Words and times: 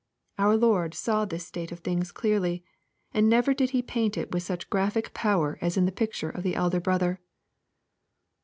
Our 0.39 0.57
Lord 0.57 0.95
saw 0.95 1.25
this 1.25 1.45
state 1.45 1.71
of 1.71 1.81
things 1.81 2.11
clearly; 2.11 2.63
and 3.13 3.29
never 3.29 3.53
did 3.53 3.69
He 3.69 3.83
paint 3.83 4.17
it 4.17 4.31
with 4.31 4.41
such 4.41 4.67
graphic 4.71 5.13
power 5.13 5.59
as 5.61 5.77
in 5.77 5.85
the 5.85 5.91
picture 5.91 6.31
of 6.31 6.41
the" 6.41 6.55
elder 6.55 6.79
brother." 6.79 7.19